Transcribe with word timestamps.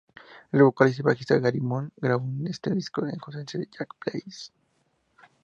El 0.51 0.63
vocalista 0.63 1.03
y 1.03 1.05
bajista 1.05 1.37
Gary 1.37 1.59
Moon 1.61 1.93
grabó 1.97 2.25
este 2.47 2.71
disco 2.73 3.05
en 3.05 3.19
ausencia 3.21 3.59
de 3.59 3.67
Jack 3.69 3.93
Blades. 4.03 4.51